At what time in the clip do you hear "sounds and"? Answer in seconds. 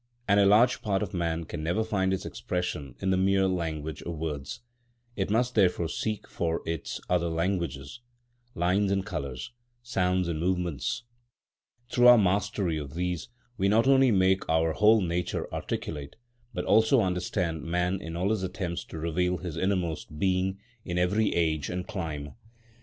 9.83-10.39